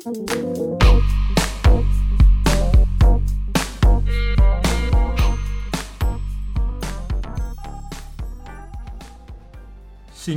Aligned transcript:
Xin 0.00 0.12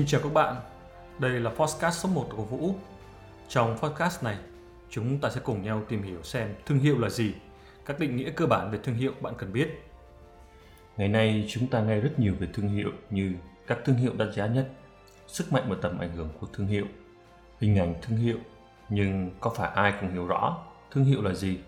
chào 0.07 0.21
các 0.23 0.33
bạn, 0.33 0.55
đây 1.19 1.39
là 1.39 1.49
podcast 1.49 2.03
số 2.03 2.09
1 2.09 2.27
của 2.37 2.43
Vũ. 2.43 2.75
Trong 3.47 3.77
podcast 3.77 4.23
này, 4.23 4.37
chúng 4.89 5.19
ta 5.19 5.29
sẽ 5.29 5.41
cùng 5.43 5.63
nhau 5.63 5.81
tìm 5.89 6.03
hiểu 6.03 6.23
xem 6.23 6.55
thương 6.65 6.79
hiệu 6.79 6.99
là 6.99 7.09
gì, 7.09 7.33
các 7.85 7.99
định 7.99 8.15
nghĩa 8.15 8.29
cơ 8.29 8.45
bản 8.45 8.71
về 8.71 8.79
thương 8.83 8.95
hiệu 8.95 9.11
bạn 9.21 9.33
cần 9.37 9.53
biết. 9.53 9.69
Ngày 10.97 11.07
nay 11.07 11.45
chúng 11.49 11.67
ta 11.67 11.81
nghe 11.81 11.99
rất 11.99 12.19
nhiều 12.19 12.33
về 12.39 12.47
thương 12.53 12.69
hiệu 12.69 12.91
như 13.09 13.33
các 13.67 13.77
thương 13.85 13.95
hiệu 13.95 14.11
đắt 14.17 14.27
giá 14.33 14.47
nhất, 14.47 14.69
sức 15.27 15.53
mạnh 15.53 15.63
và 15.67 15.75
tầm 15.81 15.99
ảnh 15.99 16.15
hưởng 16.15 16.29
của 16.39 16.47
thương 16.53 16.67
hiệu, 16.67 16.85
hình 17.59 17.79
ảnh 17.79 17.95
thương 18.01 18.17
hiệu, 18.17 18.37
nhưng 18.89 19.31
có 19.39 19.49
phải 19.49 19.71
ai 19.71 19.93
cũng 20.01 20.11
hiểu 20.11 20.27
rõ 20.27 20.63
thương 20.91 21.03
hiệu 21.03 21.21
là 21.21 21.33
gì 21.33 21.59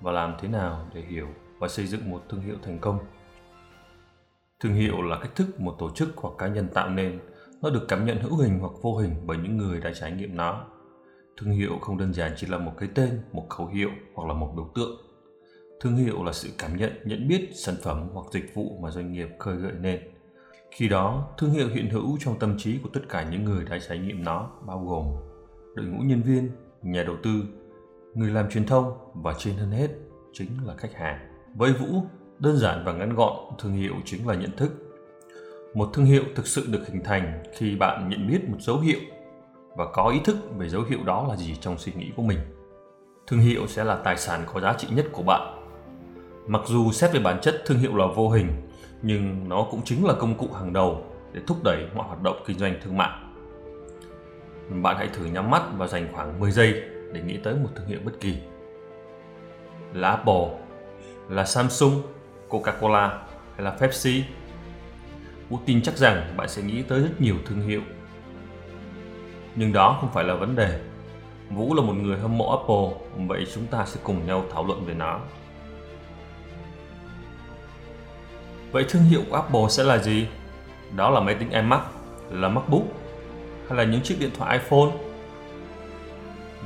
và 0.00 0.12
làm 0.12 0.34
thế 0.40 0.48
nào 0.48 0.86
để 0.94 1.00
hiểu 1.00 1.28
và 1.58 1.68
xây 1.68 1.86
dựng 1.86 2.10
một 2.10 2.22
thương 2.28 2.40
hiệu 2.40 2.56
thành 2.62 2.78
công? 2.78 2.98
Thương 4.60 4.74
hiệu 4.74 5.02
là 5.02 5.18
cách 5.22 5.34
thức 5.34 5.60
một 5.60 5.76
tổ 5.78 5.90
chức 5.94 6.08
hoặc 6.16 6.34
cá 6.38 6.48
nhân 6.48 6.68
tạo 6.74 6.88
nên 6.88 7.20
nó 7.62 7.70
được 7.70 7.84
cảm 7.88 8.06
nhận 8.06 8.20
hữu 8.20 8.36
hình 8.36 8.58
hoặc 8.58 8.72
vô 8.82 8.96
hình 8.96 9.14
bởi 9.26 9.36
những 9.36 9.56
người 9.56 9.80
đã 9.80 9.90
trải 9.94 10.12
nghiệm 10.12 10.36
nó. 10.36 10.64
Thương 11.36 11.50
hiệu 11.50 11.78
không 11.80 11.98
đơn 11.98 12.14
giản 12.14 12.32
chỉ 12.36 12.46
là 12.46 12.58
một 12.58 12.72
cái 12.76 12.88
tên, 12.94 13.20
một 13.32 13.46
khẩu 13.50 13.66
hiệu 13.66 13.90
hoặc 14.14 14.28
là 14.28 14.34
một 14.34 14.52
biểu 14.56 14.70
tượng. 14.74 14.96
Thương 15.80 15.96
hiệu 15.96 16.24
là 16.24 16.32
sự 16.32 16.48
cảm 16.58 16.76
nhận, 16.76 16.92
nhận 17.04 17.28
biết 17.28 17.48
sản 17.54 17.74
phẩm 17.82 18.08
hoặc 18.12 18.26
dịch 18.32 18.54
vụ 18.54 18.78
mà 18.82 18.90
doanh 18.90 19.12
nghiệp 19.12 19.28
khơi 19.38 19.56
gợi 19.56 19.72
nên. 19.80 20.00
Khi 20.70 20.88
đó, 20.88 21.28
thương 21.38 21.50
hiệu 21.50 21.68
hiện 21.68 21.90
hữu 21.90 22.18
trong 22.20 22.38
tâm 22.38 22.54
trí 22.58 22.78
của 22.78 22.88
tất 22.92 23.00
cả 23.08 23.28
những 23.30 23.44
người 23.44 23.64
đã 23.64 23.78
trải 23.88 23.98
nghiệm 23.98 24.24
nó, 24.24 24.50
bao 24.66 24.84
gồm 24.84 25.06
đội 25.74 25.86
ngũ 25.86 26.02
nhân 26.02 26.22
viên, 26.22 26.50
nhà 26.84 27.02
đầu 27.02 27.16
tư, 27.22 27.30
người 28.14 28.30
làm 28.30 28.50
truyền 28.50 28.66
thông 28.66 28.92
và 29.14 29.34
trên 29.38 29.54
hơn 29.54 29.70
hết 29.70 29.88
chính 30.32 30.48
là 30.64 30.74
khách 30.76 30.94
hàng. 30.94 31.18
Với 31.54 31.72
Vũ, 31.72 32.02
đơn 32.38 32.56
giản 32.56 32.82
và 32.84 32.92
ngắn 32.92 33.14
gọn, 33.14 33.36
thương 33.58 33.72
hiệu 33.72 33.94
chính 34.04 34.28
là 34.28 34.34
nhận 34.34 34.56
thức. 34.56 34.70
Một 35.74 35.90
thương 35.92 36.04
hiệu 36.04 36.22
thực 36.34 36.46
sự 36.46 36.66
được 36.70 36.88
hình 36.88 37.04
thành 37.04 37.42
khi 37.58 37.76
bạn 37.76 38.08
nhận 38.08 38.28
biết 38.28 38.48
một 38.48 38.56
dấu 38.60 38.78
hiệu 38.78 38.98
và 39.76 39.86
có 39.92 40.08
ý 40.08 40.20
thức 40.24 40.36
về 40.56 40.68
dấu 40.68 40.82
hiệu 40.82 40.98
đó 41.04 41.26
là 41.28 41.36
gì 41.36 41.56
trong 41.60 41.78
suy 41.78 41.92
nghĩ 41.92 42.10
của 42.16 42.22
mình. 42.22 42.38
Thương 43.26 43.40
hiệu 43.40 43.66
sẽ 43.66 43.84
là 43.84 43.96
tài 43.96 44.16
sản 44.16 44.44
có 44.52 44.60
giá 44.60 44.74
trị 44.78 44.88
nhất 44.90 45.06
của 45.12 45.22
bạn. 45.22 45.60
Mặc 46.46 46.62
dù 46.66 46.92
xét 46.92 47.12
về 47.12 47.20
bản 47.20 47.40
chất 47.42 47.62
thương 47.66 47.78
hiệu 47.78 47.96
là 47.96 48.06
vô 48.06 48.30
hình 48.30 48.48
nhưng 49.02 49.48
nó 49.48 49.66
cũng 49.70 49.80
chính 49.84 50.04
là 50.04 50.14
công 50.14 50.34
cụ 50.34 50.48
hàng 50.54 50.72
đầu 50.72 51.02
để 51.32 51.40
thúc 51.46 51.56
đẩy 51.64 51.86
mọi 51.94 52.06
hoạt 52.06 52.22
động 52.22 52.36
kinh 52.46 52.58
doanh 52.58 52.74
thương 52.82 52.96
mại 52.96 53.23
bạn 54.68 54.96
hãy 54.96 55.08
thử 55.12 55.24
nhắm 55.24 55.50
mắt 55.50 55.62
và 55.76 55.86
dành 55.86 56.08
khoảng 56.12 56.40
10 56.40 56.50
giây 56.50 56.82
để 57.12 57.22
nghĩ 57.22 57.36
tới 57.36 57.54
một 57.54 57.68
thương 57.76 57.86
hiệu 57.86 57.98
bất 58.04 58.12
kỳ 58.20 58.36
là 59.92 60.10
Apple, 60.10 60.58
là 61.28 61.44
Samsung, 61.44 62.02
Coca-Cola 62.48 63.08
hay 63.54 63.64
là 63.64 63.70
Pepsi 63.70 64.24
Vũ 65.48 65.58
tin 65.66 65.82
chắc 65.82 65.96
rằng 65.96 66.34
bạn 66.36 66.48
sẽ 66.48 66.62
nghĩ 66.62 66.82
tới 66.82 67.00
rất 67.00 67.20
nhiều 67.20 67.36
thương 67.46 67.60
hiệu. 67.60 67.80
Nhưng 69.54 69.72
đó 69.72 69.98
không 70.00 70.10
phải 70.12 70.24
là 70.24 70.34
vấn 70.34 70.56
đề. 70.56 70.80
Vũ 71.50 71.74
là 71.74 71.82
một 71.82 71.92
người 71.92 72.18
hâm 72.18 72.38
mộ 72.38 72.56
Apple, 72.56 73.06
vậy 73.26 73.46
chúng 73.54 73.66
ta 73.66 73.86
sẽ 73.86 74.00
cùng 74.02 74.26
nhau 74.26 74.44
thảo 74.52 74.66
luận 74.66 74.84
về 74.86 74.94
nó. 74.94 75.20
Vậy 78.72 78.84
thương 78.88 79.02
hiệu 79.02 79.20
của 79.30 79.36
Apple 79.36 79.68
sẽ 79.68 79.84
là 79.84 79.98
gì? 79.98 80.28
Đó 80.96 81.10
là 81.10 81.20
máy 81.20 81.34
tính 81.34 81.50
iMac, 81.50 81.80
là 82.30 82.48
MacBook 82.48 82.82
hay 83.68 83.78
là 83.78 83.84
những 83.84 84.00
chiếc 84.00 84.16
điện 84.20 84.30
thoại 84.38 84.58
iPhone? 84.58 84.90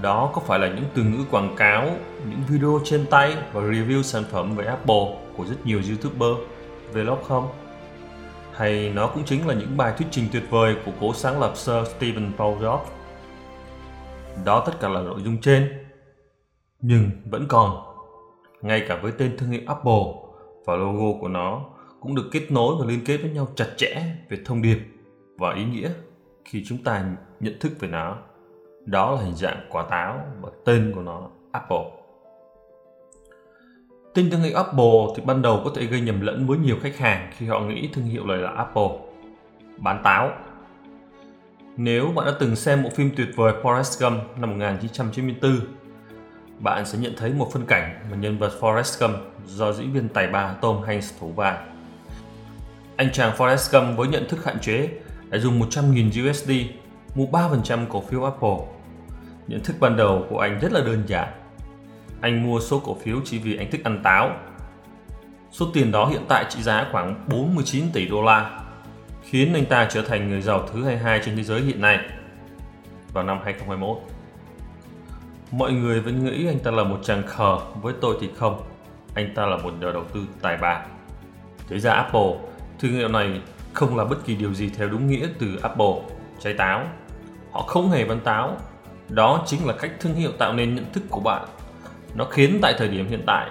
Đó 0.02 0.30
có 0.34 0.40
phải 0.46 0.58
là 0.58 0.68
những 0.68 0.84
từ 0.94 1.02
ngữ 1.02 1.24
quảng 1.30 1.54
cáo, 1.56 1.86
những 2.28 2.40
video 2.48 2.80
trên 2.84 3.06
tay 3.06 3.36
và 3.52 3.60
review 3.60 4.02
sản 4.02 4.24
phẩm 4.30 4.56
về 4.56 4.64
Apple 4.64 5.16
của 5.36 5.44
rất 5.44 5.66
nhiều 5.66 5.80
YouTuber, 5.88 6.46
vlog 6.92 7.24
không? 7.28 7.48
hay 8.58 8.92
nó 8.94 9.06
cũng 9.06 9.24
chính 9.24 9.46
là 9.46 9.54
những 9.54 9.76
bài 9.76 9.94
thuyết 9.98 10.06
trình 10.10 10.24
tuyệt 10.32 10.42
vời 10.50 10.76
của 10.84 10.92
cố 11.00 11.14
sáng 11.14 11.40
lập 11.40 11.52
Sir 11.56 11.74
Stephen 11.96 12.32
Paul 12.38 12.64
Jobs. 12.64 12.84
Đó 14.44 14.62
tất 14.66 14.72
cả 14.80 14.88
là 14.88 15.00
nội 15.00 15.20
dung 15.24 15.40
trên. 15.40 15.68
Nhưng 16.80 17.10
vẫn 17.24 17.46
còn, 17.48 17.94
ngay 18.62 18.84
cả 18.88 18.98
với 19.02 19.12
tên 19.18 19.36
thương 19.36 19.50
hiệu 19.50 19.60
Apple 19.66 20.02
và 20.66 20.76
logo 20.76 21.20
của 21.20 21.28
nó 21.28 21.64
cũng 22.00 22.14
được 22.14 22.28
kết 22.32 22.46
nối 22.50 22.74
và 22.80 22.86
liên 22.86 23.00
kết 23.04 23.16
với 23.16 23.30
nhau 23.30 23.48
chặt 23.56 23.68
chẽ 23.76 24.02
về 24.28 24.38
thông 24.44 24.62
điệp 24.62 24.78
và 25.36 25.54
ý 25.54 25.64
nghĩa 25.64 25.90
khi 26.48 26.64
chúng 26.66 26.78
ta 26.84 27.04
nhận 27.40 27.58
thức 27.60 27.72
về 27.80 27.88
nó. 27.88 28.16
Đó 28.84 29.12
là 29.12 29.22
hình 29.22 29.34
dạng 29.34 29.66
quả 29.70 29.84
táo 29.90 30.20
và 30.40 30.50
tên 30.64 30.92
của 30.94 31.00
nó 31.00 31.28
Apple. 31.52 31.84
Tên 34.14 34.30
thương 34.30 34.40
hiệu 34.40 34.56
Apple 34.56 35.14
thì 35.16 35.22
ban 35.26 35.42
đầu 35.42 35.60
có 35.64 35.70
thể 35.74 35.86
gây 35.86 36.00
nhầm 36.00 36.20
lẫn 36.20 36.46
với 36.46 36.58
nhiều 36.58 36.76
khách 36.82 36.96
hàng 36.96 37.30
khi 37.36 37.46
họ 37.46 37.60
nghĩ 37.60 37.90
thương 37.92 38.04
hiệu 38.04 38.26
này 38.26 38.36
là 38.36 38.50
Apple. 38.50 38.88
Bán 39.76 40.00
táo 40.04 40.30
Nếu 41.76 42.12
bạn 42.16 42.26
đã 42.26 42.32
từng 42.40 42.56
xem 42.56 42.82
bộ 42.82 42.90
phim 42.90 43.10
tuyệt 43.16 43.28
vời 43.36 43.52
Forrest 43.62 44.10
Gump 44.10 44.38
năm 44.38 44.50
1994, 44.50 45.60
bạn 46.58 46.86
sẽ 46.86 46.98
nhận 46.98 47.12
thấy 47.16 47.32
một 47.32 47.48
phân 47.52 47.66
cảnh 47.66 48.00
mà 48.10 48.16
nhân 48.16 48.38
vật 48.38 48.52
Forrest 48.60 49.00
Gump 49.00 49.18
do 49.46 49.72
diễn 49.72 49.92
viên 49.92 50.08
tài 50.08 50.26
ba 50.26 50.52
Tom 50.60 50.82
Hanks 50.82 51.20
thủ 51.20 51.32
vai. 51.32 51.56
Anh 52.96 53.12
chàng 53.12 53.36
Forrest 53.36 53.80
Gump 53.80 53.98
với 53.98 54.08
nhận 54.08 54.28
thức 54.28 54.44
hạn 54.44 54.58
chế 54.60 54.88
đã 55.30 55.38
dùng 55.38 55.60
100.000 55.60 56.30
USD 56.30 56.50
mua 57.14 57.26
3% 57.26 57.86
cổ 57.88 58.00
phiếu 58.00 58.24
Apple. 58.24 58.58
Nhận 59.46 59.60
thức 59.64 59.76
ban 59.80 59.96
đầu 59.96 60.26
của 60.30 60.38
anh 60.38 60.58
rất 60.58 60.72
là 60.72 60.80
đơn 60.80 61.02
giản 61.06 61.28
anh 62.20 62.42
mua 62.42 62.60
số 62.60 62.78
cổ 62.84 62.94
phiếu 62.94 63.20
chỉ 63.24 63.38
vì 63.38 63.56
anh 63.56 63.70
thích 63.70 63.84
ăn 63.84 64.00
táo. 64.02 64.30
Số 65.50 65.66
tiền 65.74 65.92
đó 65.92 66.06
hiện 66.06 66.22
tại 66.28 66.44
trị 66.48 66.62
giá 66.62 66.88
khoảng 66.92 67.24
49 67.28 67.84
tỷ 67.92 68.08
đô 68.08 68.22
la, 68.22 68.60
khiến 69.22 69.54
anh 69.54 69.66
ta 69.66 69.88
trở 69.90 70.02
thành 70.02 70.28
người 70.28 70.42
giàu 70.42 70.66
thứ 70.72 70.84
22 70.84 71.20
trên 71.24 71.36
thế 71.36 71.42
giới 71.42 71.60
hiện 71.60 71.80
nay 71.80 71.98
vào 73.12 73.24
năm 73.24 73.38
2021. 73.44 73.98
Mọi 75.50 75.72
người 75.72 76.00
vẫn 76.00 76.24
nghĩ 76.24 76.46
anh 76.46 76.58
ta 76.58 76.70
là 76.70 76.84
một 76.84 77.00
chàng 77.02 77.22
khờ, 77.26 77.58
với 77.82 77.94
tôi 78.00 78.16
thì 78.20 78.28
không. 78.36 78.62
Anh 79.14 79.34
ta 79.34 79.46
là 79.46 79.56
một 79.56 79.74
nhà 79.80 79.90
đầu 79.92 80.04
tư 80.14 80.20
tài 80.42 80.56
ba. 80.56 80.86
Thế 81.68 81.78
ra 81.78 81.92
Apple, 81.92 82.34
thương 82.78 82.92
hiệu 82.92 83.08
này 83.08 83.40
không 83.72 83.96
là 83.96 84.04
bất 84.04 84.24
kỳ 84.24 84.34
điều 84.34 84.54
gì 84.54 84.68
theo 84.68 84.88
đúng 84.88 85.06
nghĩa 85.06 85.28
từ 85.38 85.58
Apple, 85.62 85.94
trái 86.40 86.54
táo. 86.54 86.84
Họ 87.52 87.62
không 87.62 87.90
hề 87.90 88.04
bán 88.04 88.20
táo. 88.20 88.56
Đó 89.08 89.44
chính 89.46 89.66
là 89.66 89.72
cách 89.72 89.90
thương 90.00 90.14
hiệu 90.14 90.30
tạo 90.38 90.52
nên 90.52 90.74
nhận 90.74 90.92
thức 90.92 91.02
của 91.10 91.20
bạn 91.20 91.48
nó 92.14 92.24
khiến 92.24 92.58
tại 92.62 92.74
thời 92.78 92.88
điểm 92.88 93.08
hiện 93.08 93.22
tại 93.26 93.50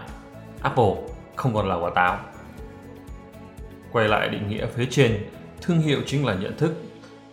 Apple 0.62 0.94
không 1.36 1.54
còn 1.54 1.68
là 1.68 1.76
quả 1.76 1.92
táo. 1.96 2.20
Quay 3.92 4.08
lại 4.08 4.30
định 4.30 4.50
nghĩa 4.50 4.66
phía 4.66 4.86
trên, 4.90 5.26
thương 5.62 5.80
hiệu 5.80 6.02
chính 6.06 6.26
là 6.26 6.36
nhận 6.36 6.58
thức. 6.58 6.74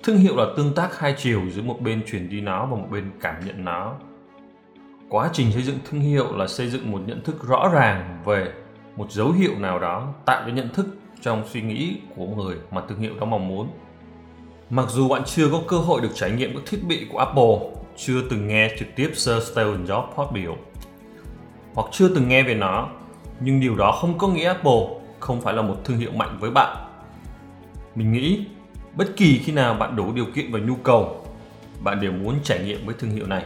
Thương 0.03 0.17
hiệu 0.17 0.37
là 0.37 0.44
tương 0.56 0.75
tác 0.75 0.99
hai 0.99 1.15
chiều 1.19 1.43
giữa 1.50 1.62
một 1.62 1.81
bên 1.81 2.03
truyền 2.06 2.28
đi 2.28 2.41
nó 2.41 2.67
và 2.67 2.77
một 2.77 2.87
bên 2.91 3.11
cảm 3.21 3.34
nhận 3.47 3.65
nó. 3.65 3.94
Quá 5.09 5.31
trình 5.33 5.53
xây 5.53 5.62
dựng 5.62 5.78
thương 5.91 6.00
hiệu 6.00 6.37
là 6.37 6.47
xây 6.47 6.71
dựng 6.71 6.93
một 6.93 7.00
nhận 7.06 7.23
thức 7.23 7.49
rõ 7.49 7.71
ràng 7.73 8.23
về 8.25 8.53
một 8.97 9.12
dấu 9.12 9.33
hiệu 9.33 9.59
nào 9.59 9.78
đó 9.78 10.15
tạo 10.25 10.43
cho 10.47 10.53
nhận 10.53 10.69
thức 10.69 10.87
trong 11.25 11.43
suy 11.53 11.62
nghĩ 11.62 11.97
của 12.17 12.27
người 12.27 12.57
mà 12.71 12.83
thương 12.89 12.99
hiệu 12.99 13.15
đó 13.21 13.27
mong 13.27 13.49
muốn. 13.49 13.69
Mặc 14.71 14.87
dù 14.89 15.09
bạn 15.09 15.23
chưa 15.27 15.49
có 15.53 15.62
cơ 15.69 15.77
hội 15.77 16.01
được 16.01 16.09
trải 16.15 16.31
nghiệm 16.31 16.55
các 16.55 16.62
thiết 16.67 16.85
bị 16.85 17.07
của 17.12 17.19
Apple, 17.19 17.59
chưa 17.97 18.23
từng 18.31 18.49
nghe 18.49 18.71
trực 18.79 18.89
tiếp 18.97 19.11
Sir 19.15 19.43
Stephen 19.53 19.85
Jobs 19.85 20.07
phát 20.17 20.33
biểu 20.33 20.57
hoặc 21.75 21.87
chưa 21.93 22.09
từng 22.09 22.29
nghe 22.29 22.43
về 22.43 22.55
nó 22.55 22.89
nhưng 23.41 23.61
điều 23.61 23.77
đó 23.77 23.93
không 24.01 24.19
có 24.19 24.29
nghĩa 24.29 24.47
Apple 24.47 24.87
không 25.21 25.41
phải 25.41 25.55
là 25.55 25.62
một 25.62 25.77
thương 25.85 25.99
hiệu 25.99 26.11
mạnh 26.12 26.37
với 26.41 26.51
bạn. 26.51 26.77
Mình 27.95 28.12
nghĩ 28.12 28.47
bất 28.95 29.17
kỳ 29.17 29.39
khi 29.39 29.53
nào 29.53 29.75
bạn 29.75 29.97
đủ 29.97 30.12
điều 30.12 30.27
kiện 30.35 30.53
và 30.53 30.59
nhu 30.59 30.75
cầu, 30.75 31.27
bạn 31.81 32.01
đều 32.01 32.12
muốn 32.12 32.35
trải 32.43 32.59
nghiệm 32.65 32.87
với 32.87 32.95
thương 32.99 33.11
hiệu 33.11 33.27
này. 33.27 33.45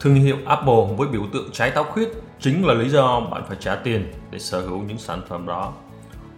Thương 0.00 0.14
hiệu 0.14 0.36
Apple 0.46 0.84
với 0.96 1.08
biểu 1.08 1.22
tượng 1.32 1.50
trái 1.52 1.70
táo 1.70 1.84
khuyết 1.84 2.08
chính 2.40 2.66
là 2.66 2.74
lý 2.74 2.88
do 2.88 3.20
bạn 3.20 3.42
phải 3.48 3.56
trả 3.60 3.74
tiền 3.74 4.12
để 4.30 4.38
sở 4.38 4.60
hữu 4.60 4.82
những 4.82 4.98
sản 4.98 5.20
phẩm 5.28 5.46
đó. 5.46 5.72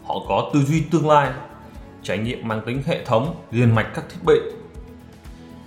Họ 0.07 0.15
có 0.29 0.51
tư 0.55 0.61
duy 0.63 0.81
tương 0.91 1.09
lai, 1.09 1.31
trải 2.03 2.19
nghiệm 2.19 2.49
mang 2.49 2.63
tính 2.67 2.83
hệ 2.87 3.05
thống, 3.05 3.35
liền 3.51 3.75
mạch 3.75 3.91
các 3.95 4.05
thiết 4.09 4.19
bị 4.27 4.41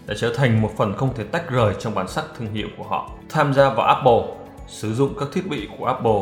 đã 0.08 0.14
trở 0.18 0.34
thành 0.34 0.62
một 0.62 0.72
phần 0.78 0.94
không 0.98 1.14
thể 1.16 1.24
tách 1.24 1.50
rời 1.50 1.74
trong 1.80 1.96
bản 1.96 2.08
sắc 2.08 2.26
thương 2.38 2.54
hiệu 2.54 2.68
của 2.78 2.84
họ. 2.84 3.12
Tham 3.30 3.54
gia 3.54 3.70
vào 3.70 3.88
Apple 3.88 4.22
sử 4.68 4.94
dụng 4.94 5.14
các 5.20 5.30
thiết 5.34 5.50
bị 5.50 5.70
của 5.78 5.86
Apple 5.86 6.22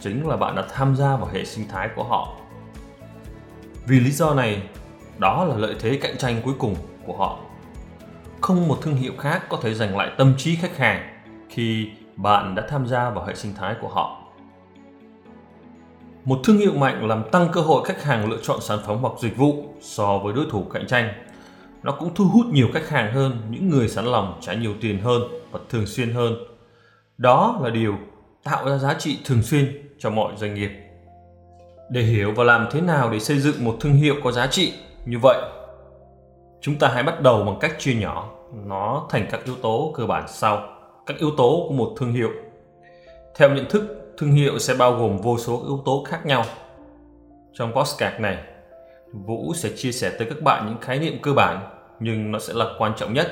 chính 0.00 0.28
là 0.28 0.36
bạn 0.36 0.54
đã 0.54 0.64
tham 0.72 0.96
gia 0.96 1.16
vào 1.16 1.28
hệ 1.32 1.44
sinh 1.44 1.68
thái 1.68 1.88
của 1.96 2.04
họ. 2.04 2.36
Vì 3.86 4.00
lý 4.00 4.10
do 4.10 4.34
này, 4.34 4.62
đó 5.18 5.44
là 5.44 5.56
lợi 5.56 5.74
thế 5.80 5.98
cạnh 6.02 6.18
tranh 6.18 6.40
cuối 6.44 6.54
cùng 6.58 6.76
của 7.06 7.16
họ. 7.16 7.38
Không 8.40 8.68
một 8.68 8.78
thương 8.82 8.96
hiệu 8.96 9.12
khác 9.18 9.42
có 9.48 9.58
thể 9.62 9.74
giành 9.74 9.96
lại 9.96 10.10
tâm 10.18 10.34
trí 10.38 10.56
khách 10.56 10.76
hàng 10.76 11.20
khi 11.48 11.90
bạn 12.16 12.54
đã 12.54 12.62
tham 12.68 12.86
gia 12.86 13.10
vào 13.10 13.24
hệ 13.24 13.34
sinh 13.34 13.54
thái 13.54 13.74
của 13.80 13.88
họ. 13.88 14.23
Một 16.24 16.40
thương 16.44 16.58
hiệu 16.58 16.72
mạnh 16.74 17.08
làm 17.08 17.24
tăng 17.32 17.48
cơ 17.52 17.60
hội 17.60 17.84
khách 17.84 18.02
hàng 18.02 18.30
lựa 18.30 18.38
chọn 18.42 18.60
sản 18.60 18.78
phẩm 18.86 18.98
hoặc 19.00 19.12
dịch 19.20 19.36
vụ 19.36 19.64
so 19.80 20.18
với 20.18 20.32
đối 20.32 20.46
thủ 20.50 20.64
cạnh 20.72 20.86
tranh. 20.86 21.12
nó 21.82 21.92
cũng 21.92 22.14
thu 22.14 22.24
hút 22.24 22.46
nhiều 22.46 22.68
khách 22.74 22.88
hàng 22.88 23.12
hơn, 23.12 23.36
những 23.50 23.70
người 23.70 23.88
sẵn 23.88 24.04
lòng 24.04 24.38
trả 24.40 24.54
nhiều 24.54 24.74
tiền 24.80 25.00
hơn 25.00 25.22
và 25.50 25.60
thường 25.70 25.86
xuyên 25.86 26.12
hơn. 26.12 26.34
Đó 27.18 27.60
là 27.62 27.70
điều 27.70 27.94
tạo 28.44 28.68
ra 28.68 28.78
giá 28.78 28.94
trị 28.94 29.18
thường 29.24 29.42
xuyên 29.42 29.88
cho 29.98 30.10
mọi 30.10 30.32
doanh 30.36 30.54
nghiệp. 30.54 30.70
Để 31.90 32.02
hiểu 32.02 32.32
và 32.36 32.44
làm 32.44 32.68
thế 32.70 32.80
nào 32.80 33.10
để 33.10 33.18
xây 33.20 33.38
dựng 33.38 33.64
một 33.64 33.76
thương 33.80 33.92
hiệu 33.92 34.14
có 34.24 34.32
giá 34.32 34.46
trị 34.46 34.72
như 35.06 35.18
vậy, 35.22 35.42
chúng 36.60 36.78
ta 36.78 36.88
hãy 36.88 37.02
bắt 37.02 37.20
đầu 37.20 37.44
bằng 37.44 37.56
cách 37.60 37.76
chia 37.78 37.94
nhỏ 37.94 38.30
nó 38.66 39.06
thành 39.10 39.26
các 39.30 39.44
yếu 39.44 39.54
tố 39.62 39.92
cơ 39.96 40.06
bản 40.06 40.24
sau. 40.28 40.68
Các 41.06 41.16
yếu 41.18 41.30
tố 41.36 41.64
của 41.68 41.74
một 41.74 41.94
thương 41.98 42.12
hiệu. 42.12 42.30
Theo 43.36 43.50
nhận 43.50 43.64
thức, 43.70 44.03
thương 44.18 44.32
hiệu 44.32 44.58
sẽ 44.58 44.74
bao 44.74 44.92
gồm 44.92 45.16
vô 45.16 45.38
số 45.38 45.62
yếu 45.66 45.82
tố 45.84 46.04
khác 46.08 46.26
nhau. 46.26 46.44
Trong 47.52 47.72
podcast 47.74 48.20
này, 48.20 48.38
Vũ 49.12 49.54
sẽ 49.54 49.70
chia 49.76 49.92
sẻ 49.92 50.12
tới 50.18 50.28
các 50.30 50.42
bạn 50.42 50.66
những 50.66 50.80
khái 50.80 50.98
niệm 50.98 51.18
cơ 51.22 51.32
bản 51.32 51.70
nhưng 52.00 52.32
nó 52.32 52.38
sẽ 52.38 52.52
là 52.54 52.66
quan 52.78 52.92
trọng 52.96 53.14
nhất. 53.14 53.26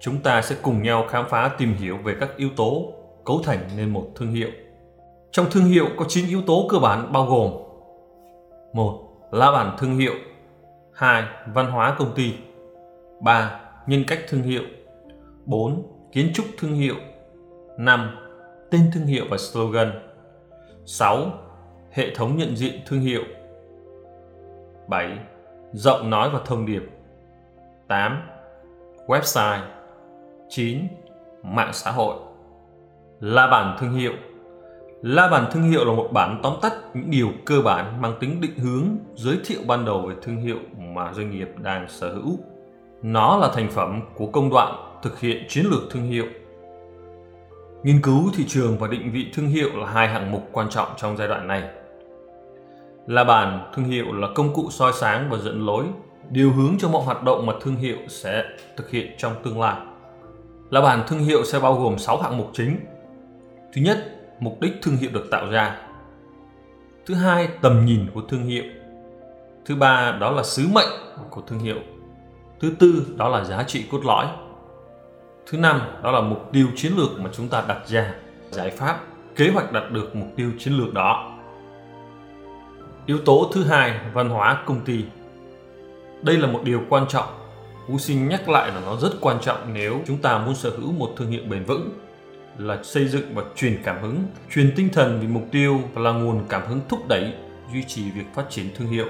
Chúng 0.00 0.18
ta 0.18 0.42
sẽ 0.42 0.56
cùng 0.62 0.82
nhau 0.82 1.04
khám 1.08 1.28
phá 1.28 1.50
tìm 1.58 1.74
hiểu 1.74 1.96
về 2.04 2.16
các 2.20 2.36
yếu 2.36 2.48
tố 2.56 2.92
cấu 3.24 3.40
thành 3.44 3.58
nên 3.76 3.90
một 3.90 4.06
thương 4.16 4.32
hiệu. 4.32 4.48
Trong 5.30 5.46
thương 5.50 5.64
hiệu 5.64 5.86
có 5.96 6.04
9 6.08 6.28
yếu 6.28 6.42
tố 6.46 6.66
cơ 6.68 6.78
bản 6.78 7.12
bao 7.12 7.26
gồm 7.26 7.52
một 8.72 8.98
Lá 9.32 9.50
bản 9.50 9.76
thương 9.78 9.98
hiệu 9.98 10.14
2. 10.94 11.22
Văn 11.54 11.66
hóa 11.66 11.96
công 11.98 12.12
ty 12.14 12.34
3. 13.20 13.60
Nhân 13.86 14.04
cách 14.06 14.20
thương 14.28 14.42
hiệu 14.42 14.62
4. 15.44 15.82
Kiến 16.12 16.30
trúc 16.34 16.46
thương 16.58 16.74
hiệu 16.74 16.94
5. 17.78 18.21
Tên 18.72 18.90
thương 18.92 19.06
hiệu 19.06 19.24
và 19.30 19.36
slogan 19.38 19.92
6. 20.84 21.30
Hệ 21.90 22.14
thống 22.14 22.36
nhận 22.36 22.56
diện 22.56 22.80
thương 22.86 23.00
hiệu 23.00 23.22
7. 24.88 25.18
Giọng 25.72 26.10
nói 26.10 26.30
và 26.32 26.40
thông 26.44 26.66
điệp 26.66 26.82
8. 27.88 28.22
Website 29.06 29.60
9. 30.48 30.78
Mạng 31.42 31.70
xã 31.72 31.90
hội 31.90 32.16
La 33.20 33.46
bản 33.46 33.76
thương 33.80 33.92
hiệu 33.92 34.12
La 35.02 35.28
bản 35.28 35.50
thương 35.52 35.62
hiệu 35.62 35.84
là 35.84 35.92
một 35.92 36.08
bản 36.12 36.40
tóm 36.42 36.54
tắt 36.62 36.72
những 36.94 37.10
điều 37.10 37.28
cơ 37.46 37.60
bản 37.64 38.02
mang 38.02 38.14
tính 38.20 38.40
định 38.40 38.58
hướng, 38.58 38.96
giới 39.14 39.38
thiệu 39.44 39.60
ban 39.66 39.84
đầu 39.84 40.06
về 40.08 40.14
thương 40.22 40.36
hiệu 40.36 40.58
mà 40.78 41.12
doanh 41.12 41.30
nghiệp 41.30 41.48
đang 41.58 41.88
sở 41.88 42.14
hữu. 42.14 42.38
Nó 43.02 43.36
là 43.36 43.50
thành 43.54 43.70
phẩm 43.70 44.00
của 44.14 44.26
công 44.26 44.50
đoạn 44.50 45.00
thực 45.02 45.20
hiện 45.20 45.46
chiến 45.48 45.66
lược 45.70 45.82
thương 45.90 46.04
hiệu. 46.04 46.26
Nghiên 47.82 48.02
cứu 48.02 48.30
thị 48.34 48.44
trường 48.48 48.78
và 48.78 48.88
định 48.88 49.12
vị 49.12 49.26
thương 49.34 49.48
hiệu 49.48 49.68
là 49.74 49.86
hai 49.86 50.08
hạng 50.08 50.32
mục 50.32 50.48
quan 50.52 50.70
trọng 50.70 50.88
trong 50.96 51.16
giai 51.16 51.28
đoạn 51.28 51.48
này. 51.48 51.62
La 53.06 53.24
bàn 53.24 53.70
thương 53.74 53.84
hiệu 53.84 54.12
là 54.12 54.28
công 54.34 54.54
cụ 54.54 54.70
soi 54.70 54.92
sáng 54.92 55.30
và 55.30 55.38
dẫn 55.38 55.66
lối, 55.66 55.84
điều 56.30 56.52
hướng 56.52 56.76
cho 56.78 56.88
mọi 56.88 57.02
hoạt 57.02 57.22
động 57.22 57.46
mà 57.46 57.52
thương 57.60 57.76
hiệu 57.76 57.96
sẽ 58.08 58.44
thực 58.76 58.90
hiện 58.90 59.14
trong 59.18 59.32
tương 59.44 59.60
lai. 59.60 59.76
La 60.70 60.80
bàn 60.80 61.02
thương 61.08 61.18
hiệu 61.18 61.44
sẽ 61.44 61.60
bao 61.60 61.74
gồm 61.74 61.98
6 61.98 62.22
hạng 62.22 62.38
mục 62.38 62.50
chính. 62.52 62.76
Thứ 63.72 63.82
nhất, 63.82 63.98
mục 64.40 64.60
đích 64.60 64.72
thương 64.82 64.96
hiệu 64.96 65.10
được 65.12 65.28
tạo 65.30 65.50
ra. 65.50 65.80
Thứ 67.06 67.14
hai, 67.14 67.48
tầm 67.60 67.84
nhìn 67.84 68.06
của 68.14 68.20
thương 68.20 68.44
hiệu. 68.44 68.64
Thứ 69.64 69.76
ba, 69.76 70.16
đó 70.20 70.30
là 70.30 70.42
sứ 70.42 70.68
mệnh 70.72 70.88
của 71.30 71.40
thương 71.40 71.58
hiệu. 71.58 71.78
Thứ 72.60 72.72
tư, 72.78 73.06
đó 73.16 73.28
là 73.28 73.44
giá 73.44 73.62
trị 73.62 73.84
cốt 73.90 74.04
lõi. 74.04 74.26
Thứ 75.46 75.58
năm, 75.58 75.80
đó 76.02 76.10
là 76.10 76.20
mục 76.20 76.52
tiêu 76.52 76.66
chiến 76.76 76.92
lược 76.96 77.20
mà 77.20 77.30
chúng 77.32 77.48
ta 77.48 77.64
đặt 77.68 77.78
ra, 77.88 78.14
giải 78.50 78.70
pháp, 78.70 79.00
kế 79.36 79.50
hoạch 79.50 79.72
đạt 79.72 79.90
được 79.90 80.16
mục 80.16 80.28
tiêu 80.36 80.50
chiến 80.58 80.72
lược 80.72 80.94
đó. 80.94 81.38
Yếu 83.06 83.18
tố 83.18 83.50
thứ 83.54 83.64
hai, 83.64 84.00
văn 84.12 84.28
hóa 84.28 84.62
công 84.66 84.80
ty. 84.80 85.04
Đây 86.22 86.36
là 86.36 86.46
một 86.46 86.60
điều 86.64 86.82
quan 86.88 87.08
trọng. 87.08 87.26
Vũ 87.88 87.98
Sinh 87.98 88.28
nhắc 88.28 88.48
lại 88.48 88.70
là 88.70 88.80
nó 88.86 88.96
rất 88.96 89.10
quan 89.20 89.40
trọng 89.40 89.74
nếu 89.74 90.00
chúng 90.06 90.16
ta 90.16 90.38
muốn 90.38 90.54
sở 90.54 90.70
hữu 90.70 90.92
một 90.92 91.10
thương 91.16 91.30
hiệu 91.30 91.42
bền 91.48 91.64
vững 91.64 91.90
là 92.58 92.82
xây 92.82 93.08
dựng 93.08 93.34
và 93.34 93.42
truyền 93.56 93.82
cảm 93.84 94.02
hứng, 94.02 94.24
truyền 94.54 94.72
tinh 94.76 94.88
thần 94.92 95.18
vì 95.20 95.26
mục 95.26 95.42
tiêu 95.52 95.80
và 95.94 96.02
là 96.02 96.12
nguồn 96.12 96.44
cảm 96.48 96.62
hứng 96.66 96.80
thúc 96.88 97.08
đẩy 97.08 97.32
duy 97.72 97.84
trì 97.88 98.10
việc 98.10 98.24
phát 98.34 98.50
triển 98.50 98.66
thương 98.76 98.88
hiệu. 98.88 99.06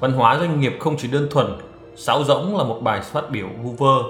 Văn 0.00 0.12
hóa 0.12 0.38
doanh 0.38 0.60
nghiệp 0.60 0.76
không 0.80 0.96
chỉ 0.98 1.08
đơn 1.08 1.28
thuần 1.30 1.46
sáo 1.96 2.24
rỗng 2.24 2.56
là 2.56 2.64
một 2.64 2.80
bài 2.82 3.00
phát 3.00 3.30
biểu 3.30 3.48
vu 3.62 3.70
vơ 3.70 4.02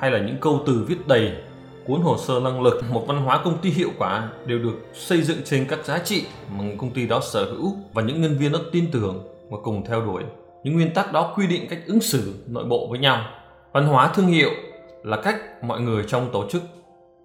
hay 0.00 0.10
là 0.10 0.18
những 0.18 0.36
câu 0.40 0.60
từ 0.66 0.84
viết 0.88 1.08
đầy 1.08 1.32
cuốn 1.86 2.00
hồ 2.00 2.16
sơ 2.18 2.40
năng 2.40 2.62
lực, 2.62 2.82
một 2.90 3.04
văn 3.06 3.16
hóa 3.24 3.40
công 3.44 3.58
ty 3.58 3.70
hiệu 3.70 3.90
quả 3.98 4.28
đều 4.46 4.58
được 4.58 4.74
xây 4.92 5.22
dựng 5.22 5.38
trên 5.44 5.66
các 5.68 5.84
giá 5.84 5.98
trị 5.98 6.24
mà 6.58 6.64
công 6.78 6.90
ty 6.90 7.06
đó 7.06 7.20
sở 7.20 7.44
hữu 7.44 7.76
và 7.92 8.02
những 8.02 8.22
nhân 8.22 8.38
viên 8.38 8.52
đó 8.52 8.58
tin 8.72 8.90
tưởng 8.92 9.22
và 9.50 9.58
cùng 9.62 9.84
theo 9.84 10.00
đuổi. 10.00 10.22
Những 10.64 10.74
nguyên 10.74 10.94
tắc 10.94 11.12
đó 11.12 11.32
quy 11.36 11.46
định 11.46 11.66
cách 11.70 11.78
ứng 11.86 12.00
xử 12.00 12.34
nội 12.46 12.64
bộ 12.64 12.86
với 12.90 12.98
nhau. 12.98 13.24
Văn 13.72 13.86
hóa 13.86 14.10
thương 14.14 14.26
hiệu 14.26 14.50
là 15.04 15.16
cách 15.16 15.36
mọi 15.64 15.80
người 15.80 16.04
trong 16.08 16.30
tổ 16.32 16.48
chức 16.50 16.62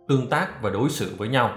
tương 0.07 0.27
tác 0.27 0.61
và 0.61 0.69
đối 0.69 0.89
xử 0.89 1.11
với 1.17 1.27
nhau. 1.27 1.51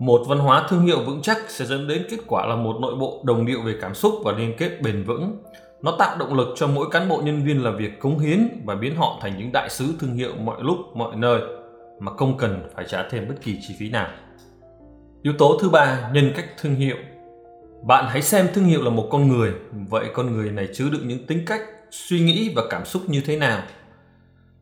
Một 0.00 0.24
văn 0.28 0.38
hóa 0.38 0.66
thương 0.68 0.86
hiệu 0.86 0.98
vững 1.06 1.22
chắc 1.22 1.38
sẽ 1.48 1.64
dẫn 1.64 1.88
đến 1.88 2.06
kết 2.10 2.18
quả 2.26 2.46
là 2.46 2.56
một 2.56 2.76
nội 2.80 2.94
bộ 2.94 3.20
đồng 3.24 3.46
điệu 3.46 3.62
về 3.62 3.74
cảm 3.80 3.94
xúc 3.94 4.14
và 4.24 4.32
liên 4.32 4.54
kết 4.58 4.82
bền 4.82 5.04
vững 5.04 5.36
nó 5.82 5.96
tạo 5.98 6.18
động 6.18 6.34
lực 6.34 6.48
cho 6.56 6.66
mỗi 6.66 6.86
cán 6.90 7.08
bộ 7.08 7.22
nhân 7.24 7.44
viên 7.44 7.64
làm 7.64 7.76
việc 7.76 8.00
cống 8.00 8.18
hiến 8.18 8.48
và 8.64 8.74
biến 8.74 8.96
họ 8.96 9.18
thành 9.20 9.38
những 9.38 9.50
đại 9.52 9.70
sứ 9.70 9.94
thương 10.00 10.14
hiệu 10.14 10.34
mọi 10.36 10.62
lúc 10.62 10.76
mọi 10.94 11.16
nơi 11.16 11.40
mà 12.00 12.12
không 12.16 12.38
cần 12.38 12.68
phải 12.74 12.84
trả 12.88 13.08
thêm 13.08 13.28
bất 13.28 13.34
kỳ 13.42 13.58
chi 13.68 13.74
phí 13.78 13.90
nào. 13.90 14.08
Yếu 15.22 15.32
tố 15.38 15.58
thứ 15.62 15.70
ba, 15.70 16.10
nhân 16.12 16.32
cách 16.36 16.46
thương 16.58 16.74
hiệu. 16.74 16.96
Bạn 17.86 18.04
hãy 18.08 18.22
xem 18.22 18.48
thương 18.54 18.64
hiệu 18.64 18.82
là 18.82 18.90
một 18.90 19.08
con 19.10 19.28
người, 19.28 19.52
vậy 19.88 20.04
con 20.14 20.32
người 20.32 20.50
này 20.50 20.68
chứa 20.74 20.88
đựng 20.92 21.08
những 21.08 21.26
tính 21.26 21.44
cách, 21.46 21.60
suy 21.90 22.20
nghĩ 22.20 22.52
và 22.56 22.62
cảm 22.70 22.84
xúc 22.84 23.02
như 23.08 23.22
thế 23.26 23.36
nào? 23.36 23.62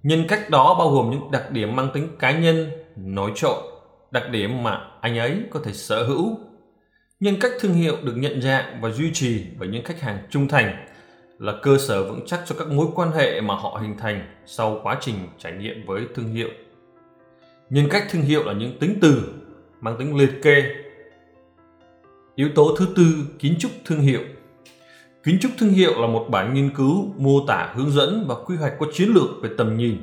Nhân 0.03 0.25
cách 0.29 0.50
đó 0.50 0.75
bao 0.79 0.91
gồm 0.91 1.11
những 1.11 1.31
đặc 1.31 1.50
điểm 1.50 1.76
mang 1.76 1.88
tính 1.94 2.09
cá 2.19 2.38
nhân, 2.38 2.70
nổi 2.97 3.31
trội, 3.35 3.62
đặc 4.11 4.31
điểm 4.31 4.62
mà 4.62 4.81
anh 5.00 5.19
ấy 5.19 5.43
có 5.50 5.61
thể 5.64 5.73
sở 5.73 6.06
hữu. 6.06 6.38
Nhân 7.20 7.37
cách 7.41 7.53
thương 7.61 7.75
hiệu 7.75 7.97
được 8.03 8.14
nhận 8.17 8.43
dạng 8.43 8.81
và 8.81 8.91
duy 8.91 9.11
trì 9.12 9.44
bởi 9.59 9.69
những 9.69 9.85
khách 9.85 10.00
hàng 10.00 10.19
trung 10.31 10.49
thành, 10.49 10.87
là 11.42 11.54
cơ 11.62 11.78
sở 11.78 12.04
vững 12.04 12.20
chắc 12.26 12.40
cho 12.46 12.54
các 12.58 12.68
mối 12.68 12.86
quan 12.94 13.12
hệ 13.12 13.40
mà 13.40 13.54
họ 13.54 13.78
hình 13.82 13.96
thành 13.98 14.26
sau 14.46 14.80
quá 14.82 14.98
trình 15.00 15.14
trải 15.38 15.52
nghiệm 15.52 15.86
với 15.86 16.06
thương 16.14 16.28
hiệu. 16.28 16.48
Nhân 17.70 17.86
cách 17.90 18.04
thương 18.10 18.22
hiệu 18.22 18.44
là 18.44 18.52
những 18.52 18.78
tính 18.78 18.98
từ 19.02 19.22
mang 19.80 19.96
tính 19.98 20.16
liệt 20.16 20.42
kê. 20.42 20.62
Yếu 22.34 22.48
tố 22.54 22.76
thứ 22.78 22.88
tư, 22.96 23.04
kiến 23.38 23.54
trúc 23.58 23.70
thương 23.84 24.00
hiệu. 24.00 24.20
Kiến 25.24 25.38
trúc 25.40 25.52
thương 25.58 25.70
hiệu 25.70 26.00
là 26.00 26.06
một 26.06 26.26
bản 26.30 26.54
nghiên 26.54 26.70
cứu, 26.74 27.14
mô 27.16 27.46
tả, 27.46 27.72
hướng 27.74 27.90
dẫn 27.90 28.24
và 28.28 28.34
quy 28.34 28.56
hoạch 28.56 28.72
có 28.78 28.86
chiến 28.92 29.08
lược 29.14 29.42
về 29.42 29.50
tầm 29.58 29.76
nhìn, 29.76 29.96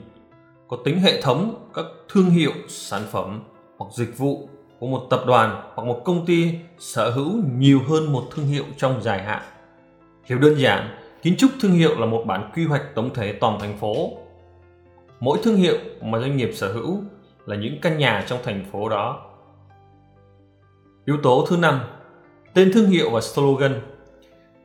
có 0.68 0.78
tính 0.84 1.00
hệ 1.00 1.22
thống, 1.22 1.70
các 1.74 1.86
thương 2.10 2.30
hiệu, 2.30 2.52
sản 2.68 3.02
phẩm 3.12 3.40
hoặc 3.78 3.92
dịch 3.98 4.18
vụ 4.18 4.50
của 4.80 4.88
một 4.88 5.08
tập 5.10 5.24
đoàn 5.28 5.62
hoặc 5.76 5.84
một 5.84 6.02
công 6.06 6.26
ty 6.26 6.52
sở 6.80 7.10
hữu 7.10 7.32
nhiều 7.58 7.80
hơn 7.88 8.14
một 8.14 8.24
thương 8.32 8.46
hiệu 8.46 8.64
trong 8.78 9.02
dài 9.02 9.24
hạn. 9.24 9.42
Hiểu 10.24 10.40
đơn 10.40 10.56
giản 10.60 10.99
kiến 11.22 11.36
trúc 11.38 11.52
thương 11.62 11.72
hiệu 11.72 12.00
là 12.00 12.06
một 12.06 12.24
bản 12.28 12.52
quy 12.56 12.66
hoạch 12.66 12.96
tổng 12.96 13.14
thể 13.14 13.34
toàn 13.34 13.60
thành 13.60 13.78
phố 13.78 14.18
mỗi 15.20 15.40
thương 15.44 15.56
hiệu 15.56 15.78
mà 16.02 16.20
doanh 16.20 16.38
nghiệp 16.38 16.52
sở 16.54 16.74
hữu 16.74 17.02
là 17.46 17.56
những 17.56 17.82
căn 17.82 17.98
nhà 17.98 18.26
trong 18.28 18.40
thành 18.44 18.66
phố 18.72 18.90
đó. 18.90 19.26
Yếu 21.06 21.18
tố 21.24 21.46
thứ 21.50 21.58
năm, 21.58 21.80
tên 22.54 22.72
thương 22.74 22.90
hiệu 22.90 23.10
và 23.10 23.22
slogan. 23.22 23.82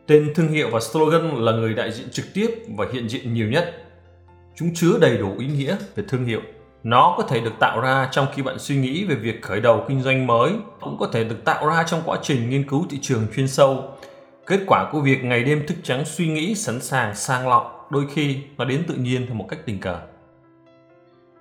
Tên 0.06 0.32
thương 0.34 0.48
hiệu 0.48 0.68
và 0.72 0.80
slogan 0.80 1.44
là 1.44 1.52
người 1.52 1.74
đại 1.74 1.92
diện 1.92 2.10
trực 2.10 2.26
tiếp 2.34 2.50
và 2.76 2.86
hiện 2.92 3.08
diện 3.08 3.34
nhiều 3.34 3.48
nhất. 3.48 3.74
Chúng 4.54 4.74
chứa 4.74 4.98
đầy 5.00 5.16
đủ 5.16 5.38
ý 5.38 5.46
nghĩa 5.46 5.76
về 5.94 6.04
thương 6.08 6.24
hiệu. 6.24 6.40
Nó 6.82 7.14
có 7.16 7.22
thể 7.22 7.40
được 7.40 7.52
tạo 7.60 7.80
ra 7.80 8.08
trong 8.12 8.26
khi 8.34 8.42
bạn 8.42 8.58
suy 8.58 8.76
nghĩ 8.76 9.04
về 9.04 9.14
việc 9.14 9.42
khởi 9.42 9.60
đầu 9.60 9.84
kinh 9.88 10.02
doanh 10.02 10.26
mới, 10.26 10.52
cũng 10.80 10.96
có 11.00 11.08
thể 11.12 11.24
được 11.24 11.44
tạo 11.44 11.66
ra 11.66 11.84
trong 11.86 12.02
quá 12.04 12.18
trình 12.22 12.50
nghiên 12.50 12.68
cứu 12.68 12.86
thị 12.90 12.98
trường 13.02 13.26
chuyên 13.36 13.48
sâu. 13.48 13.84
Kết 14.46 14.60
quả 14.66 14.88
của 14.92 15.00
việc 15.00 15.24
ngày 15.24 15.44
đêm 15.44 15.66
thức 15.66 15.76
trắng 15.82 16.04
suy 16.04 16.28
nghĩ 16.28 16.54
sẵn 16.54 16.80
sàng 16.80 17.14
sang 17.14 17.48
lọc, 17.48 17.88
đôi 17.90 18.06
khi 18.14 18.38
nó 18.56 18.64
đến 18.64 18.84
tự 18.88 18.94
nhiên 18.94 19.26
theo 19.26 19.34
một 19.34 19.46
cách 19.48 19.58
tình 19.66 19.80
cờ. 19.80 20.00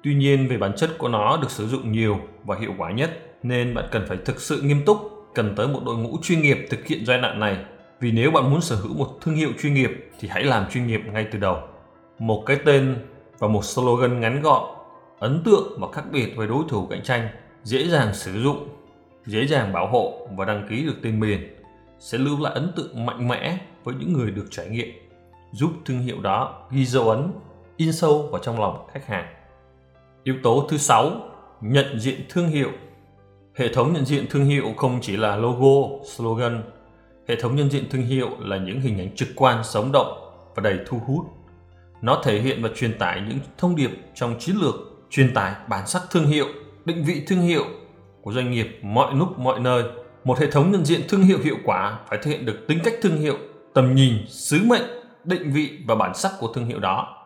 Tuy 0.04 0.14
nhiên 0.16 0.48
về 0.48 0.58
bản 0.58 0.74
chất 0.76 0.90
của 0.98 1.08
nó 1.08 1.38
được 1.42 1.52
sử 1.52 1.68
dụng 1.68 1.92
nhiều 1.92 2.20
và 2.44 2.56
hiệu 2.60 2.74
quả 2.78 2.92
nhất 2.92 3.20
nên 3.44 3.74
bạn 3.74 3.86
cần 3.92 4.06
phải 4.08 4.18
thực 4.26 4.42
sự 4.42 4.62
nghiêm 4.62 4.86
túc, 4.86 5.28
cần 5.36 5.54
tới 5.56 5.68
một 5.68 5.82
đội 5.86 5.98
ngũ 5.98 6.18
chuyên 6.22 6.42
nghiệp 6.42 6.68
thực 6.70 6.88
hiện 6.88 7.06
giai 7.06 7.18
đoạn 7.18 7.40
này. 7.40 7.58
Vì 8.00 8.12
nếu 8.12 8.32
bạn 8.32 8.52
muốn 8.52 8.62
sở 8.62 8.76
hữu 8.76 8.94
một 8.94 9.18
thương 9.22 9.36
hiệu 9.36 9.50
chuyên 9.62 9.74
nghiệp 9.74 10.10
thì 10.20 10.28
hãy 10.28 10.44
làm 10.44 10.70
chuyên 10.72 10.88
nghiệp 10.88 11.02
ngay 11.14 11.28
từ 11.32 11.40
đầu. 11.40 11.58
Một 12.20 12.44
cái 12.46 12.58
tên 12.66 12.96
và 13.40 13.48
một 13.48 13.66
slogan 13.66 14.20
ngắn 14.20 14.42
gọn, 14.42 14.64
ấn 15.20 15.42
tượng 15.46 15.80
và 15.80 15.88
khác 15.92 16.04
biệt 16.12 16.34
với 16.36 16.48
đối 16.48 16.64
thủ 16.70 16.88
cạnh 16.90 17.04
tranh, 17.04 17.28
dễ 17.64 17.88
dàng 17.88 18.14
sử 18.14 18.44
dụng, 18.44 18.68
dễ 19.26 19.48
dàng 19.48 19.74
bảo 19.74 19.88
hộ 19.88 20.28
và 20.38 20.46
đăng 20.46 20.68
ký 20.70 20.86
được 20.86 20.96
tên 21.04 21.20
miền 21.20 21.63
sẽ 22.04 22.18
lưu 22.18 22.40
lại 22.40 22.54
ấn 22.54 22.72
tượng 22.76 23.06
mạnh 23.06 23.28
mẽ 23.28 23.58
với 23.84 23.96
những 23.96 24.14
người 24.14 24.32
được 24.32 24.46
trải 24.52 24.70
nghiệm, 24.70 24.90
giúp 25.52 25.72
thương 25.86 26.00
hiệu 26.00 26.22
đó 26.22 26.68
ghi 26.72 26.86
dấu 26.86 27.10
ấn, 27.10 27.32
in 27.78 27.94
sâu 27.94 28.28
vào 28.32 28.42
trong 28.44 28.60
lòng 28.60 28.88
khách 28.94 29.08
hàng. 29.08 29.34
Yếu 30.24 30.36
tố 30.44 30.68
thứ 30.70 30.78
sáu, 30.78 31.12
nhận 31.62 32.00
diện 32.00 32.22
thương 32.30 32.48
hiệu. 32.48 32.70
Hệ 33.56 33.74
thống 33.74 33.94
nhận 33.94 34.06
diện 34.06 34.26
thương 34.30 34.46
hiệu 34.46 34.74
không 34.78 35.00
chỉ 35.02 35.18
là 35.18 35.36
logo, 35.36 36.04
slogan. 36.16 36.64
Hệ 37.28 37.36
thống 37.36 37.56
nhận 37.56 37.70
diện 37.70 37.84
thương 37.90 38.02
hiệu 38.02 38.30
là 38.40 38.58
những 38.58 38.82
hình 38.82 39.00
ảnh 39.00 39.16
trực 39.16 39.30
quan, 39.36 39.64
sống 39.64 39.92
động 39.94 40.32
và 40.56 40.62
đầy 40.62 40.80
thu 40.86 41.00
hút. 41.08 41.26
Nó 42.02 42.22
thể 42.24 42.42
hiện 42.42 42.64
và 42.64 42.70
truyền 42.76 42.98
tải 42.98 43.22
những 43.30 43.40
thông 43.58 43.76
điệp 43.76 43.92
trong 44.16 44.36
chiến 44.40 44.56
lược, 44.56 44.76
truyền 45.10 45.34
tải 45.34 45.56
bản 45.70 45.88
sắc 45.88 46.02
thương 46.12 46.26
hiệu, 46.26 46.48
định 46.86 47.04
vị 47.04 47.24
thương 47.28 47.42
hiệu 47.42 47.66
của 48.22 48.34
doanh 48.34 48.52
nghiệp 48.52 48.80
mọi 48.82 49.16
lúc 49.16 49.40
mọi 49.40 49.60
nơi. 49.60 49.84
Một 50.24 50.40
hệ 50.40 50.52
thống 50.52 50.72
nhận 50.72 50.86
diện 50.86 51.02
thương 51.10 51.22
hiệu 51.22 51.38
hiệu 51.44 51.58
quả 51.66 52.00
phải 52.10 52.20
thể 52.24 52.32
hiện 52.32 52.46
được 52.46 52.66
tính 52.68 52.80
cách 52.84 52.94
thương 53.02 53.18
hiệu, 53.18 53.38
tầm 53.74 53.96
nhìn, 53.96 54.14
sứ 54.28 54.60
mệnh, 54.66 54.82
định 55.24 55.52
vị 55.54 55.80
và 55.88 55.96
bản 55.96 56.16
sắc 56.16 56.32
của 56.40 56.54
thương 56.54 56.66
hiệu 56.66 56.80
đó. 56.80 57.18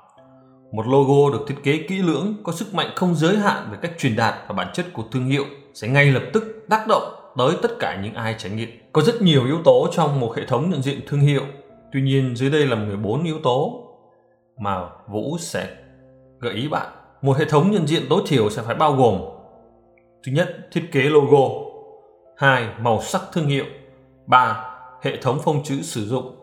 Một 0.71 0.87
logo 0.87 1.37
được 1.37 1.45
thiết 1.47 1.55
kế 1.63 1.85
kỹ 1.87 1.97
lưỡng 1.97 2.35
có 2.43 2.51
sức 2.51 2.73
mạnh 2.73 2.91
không 2.95 3.15
giới 3.15 3.37
hạn 3.37 3.67
về 3.71 3.77
cách 3.81 3.91
truyền 3.99 4.15
đạt 4.15 4.35
và 4.47 4.55
bản 4.55 4.67
chất 4.73 4.85
của 4.93 5.03
thương 5.11 5.25
hiệu 5.25 5.45
sẽ 5.73 5.87
ngay 5.87 6.05
lập 6.05 6.23
tức 6.33 6.65
tác 6.69 6.87
động 6.87 7.03
tới 7.37 7.55
tất 7.61 7.71
cả 7.79 8.01
những 8.03 8.13
ai 8.13 8.35
trải 8.37 8.51
nghiệm. 8.51 8.69
Có 8.93 9.01
rất 9.01 9.21
nhiều 9.21 9.45
yếu 9.45 9.57
tố 9.63 9.87
trong 9.91 10.19
một 10.19 10.35
hệ 10.37 10.45
thống 10.45 10.69
nhận 10.69 10.81
diện 10.81 10.99
thương 11.07 11.19
hiệu. 11.19 11.43
Tuy 11.93 12.01
nhiên 12.01 12.35
dưới 12.35 12.49
đây 12.49 12.65
là 12.65 12.75
14 12.75 13.23
yếu 13.23 13.39
tố 13.43 13.83
mà 14.59 14.89
Vũ 15.07 15.37
sẽ 15.39 15.67
gợi 16.39 16.53
ý 16.53 16.67
bạn. 16.67 16.87
Một 17.21 17.37
hệ 17.37 17.45
thống 17.45 17.71
nhận 17.71 17.87
diện 17.87 18.03
tối 18.09 18.21
thiểu 18.27 18.49
sẽ 18.49 18.61
phải 18.61 18.75
bao 18.75 18.93
gồm 18.93 19.21
Thứ 20.23 20.31
nhất, 20.31 20.57
thiết 20.71 20.89
kế 20.91 21.01
logo. 21.01 21.66
2. 22.37 22.69
Màu 22.79 23.01
sắc 23.01 23.21
thương 23.33 23.47
hiệu. 23.47 23.65
3. 24.25 24.65
Hệ 25.01 25.17
thống 25.21 25.39
phông 25.43 25.63
chữ 25.63 25.81
sử 25.81 26.05
dụng. 26.05 26.35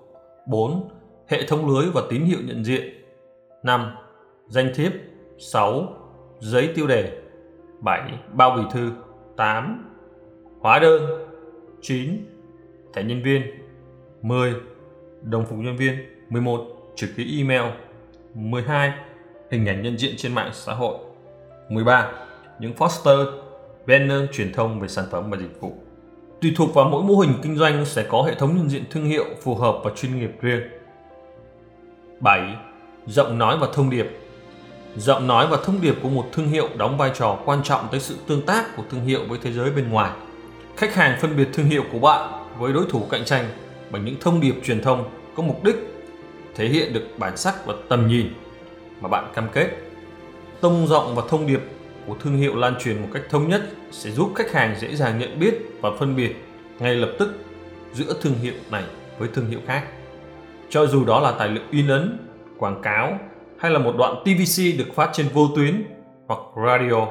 4. 0.47 0.89
Hệ 1.29 1.47
thống 1.47 1.69
lưới 1.69 1.91
và 1.95 2.03
tín 2.11 2.25
hiệu 2.25 2.39
nhận 2.45 2.65
diện. 2.65 3.05
5. 3.63 3.97
Danh 4.47 4.73
thiếp. 4.75 4.93
6. 5.39 5.89
Giấy 6.41 6.73
tiêu 6.75 6.87
đề. 6.87 7.19
7. 7.81 8.13
Bao 8.33 8.57
bì 8.57 8.63
thư. 8.73 8.93
8. 9.37 9.91
Hóa 10.61 10.79
đơn. 10.79 11.29
9. 11.83 12.25
Thẻ 12.95 13.03
nhân 13.03 13.23
viên. 13.23 13.43
10. 14.23 14.55
Đồng 15.23 15.47
phục 15.47 15.59
nhân 15.59 15.77
viên. 15.77 15.95
11. 16.29 16.67
Chữ 16.97 17.09
ký 17.17 17.39
email. 17.39 17.73
12. 18.35 18.93
Hình 19.51 19.67
ảnh 19.69 19.83
nhận 19.83 19.99
diện 19.99 20.15
trên 20.17 20.35
mạng 20.35 20.51
xã 20.53 20.75
hội. 20.75 20.99
13. 21.69 22.13
Những 22.59 22.75
poster, 22.77 23.19
banner 23.87 24.21
truyền 24.33 24.53
thông 24.53 24.81
về 24.81 24.89
sản 24.89 25.05
phẩm 25.11 25.31
và 25.31 25.39
dịch 25.39 25.61
vụ. 25.61 25.73
Tùy 26.41 26.53
thuộc 26.57 26.75
vào 26.75 26.89
mỗi 26.89 27.03
mô 27.03 27.19
hình 27.19 27.33
kinh 27.43 27.57
doanh 27.57 27.85
sẽ 27.85 28.07
có 28.09 28.23
hệ 28.23 28.35
thống 28.35 28.57
nhận 28.57 28.71
diện 28.71 28.85
thương 28.91 29.05
hiệu 29.05 29.25
phù 29.43 29.55
hợp 29.55 29.81
và 29.85 29.91
chuyên 29.97 30.19
nghiệp 30.19 30.31
riêng. 30.41 30.63
7. 32.21 32.57
Giọng 33.07 33.39
nói 33.39 33.59
và 33.61 33.69
thông 33.73 33.91
điệp 33.91 34.07
Giọng 34.97 35.27
nói 35.27 35.47
và 35.47 35.59
thông 35.65 35.81
điệp 35.81 35.95
của 36.03 36.09
một 36.09 36.27
thương 36.33 36.49
hiệu 36.49 36.69
đóng 36.77 36.99
vai 36.99 37.11
trò 37.15 37.39
quan 37.45 37.63
trọng 37.63 37.89
tới 37.91 38.01
sự 38.01 38.17
tương 38.27 38.47
tác 38.47 38.77
của 38.77 38.83
thương 38.91 39.05
hiệu 39.05 39.21
với 39.29 39.39
thế 39.43 39.53
giới 39.53 39.71
bên 39.71 39.91
ngoài. 39.91 40.11
Khách 40.77 40.95
hàng 40.95 41.19
phân 41.21 41.37
biệt 41.37 41.49
thương 41.53 41.67
hiệu 41.67 41.83
của 41.93 41.99
bạn 41.99 42.33
với 42.59 42.73
đối 42.73 42.85
thủ 42.91 43.07
cạnh 43.11 43.25
tranh 43.25 43.45
bằng 43.91 44.05
những 44.05 44.17
thông 44.21 44.41
điệp 44.41 44.55
truyền 44.65 44.83
thông 44.83 45.05
có 45.35 45.43
mục 45.43 45.65
đích 45.65 45.77
thể 46.55 46.69
hiện 46.69 46.93
được 46.93 47.03
bản 47.19 47.37
sắc 47.37 47.67
và 47.67 47.75
tầm 47.89 48.09
nhìn 48.09 48.29
mà 49.01 49.09
bạn 49.09 49.33
cam 49.35 49.49
kết. 49.53 49.69
Tông 50.61 50.87
giọng 50.87 51.15
và 51.15 51.23
thông 51.29 51.47
điệp 51.47 51.61
của 52.07 52.15
thương 52.21 52.37
hiệu 52.37 52.57
lan 52.57 52.75
truyền 52.81 53.03
một 53.03 53.09
cách 53.13 53.23
thống 53.31 53.49
nhất 53.49 53.63
sẽ 53.91 54.11
giúp 54.11 54.31
khách 54.35 54.53
hàng 54.53 54.77
dễ 54.81 54.97
dàng 54.97 55.19
nhận 55.19 55.39
biết 55.39 55.55
và 55.81 55.91
phân 55.99 56.17
biệt 56.17 56.37
ngay 56.79 56.95
lập 56.95 57.11
tức 57.19 57.35
giữa 57.93 58.15
thương 58.21 58.35
hiệu 58.35 58.55
này 58.71 58.85
với 59.19 59.29
thương 59.35 59.47
hiệu 59.47 59.61
khác. 59.67 59.85
Cho 60.69 60.87
dù 60.87 61.05
đó 61.05 61.21
là 61.21 61.33
tài 61.39 61.49
liệu 61.49 61.65
in 61.71 61.89
ấn, 61.89 62.19
quảng 62.59 62.83
cáo 62.83 63.19
hay 63.59 63.71
là 63.71 63.79
một 63.79 63.95
đoạn 63.99 64.15
TVC 64.25 64.79
được 64.79 64.95
phát 64.95 65.11
trên 65.13 65.29
vô 65.29 65.49
tuyến 65.57 65.85
hoặc 66.27 66.41
radio. 66.67 67.07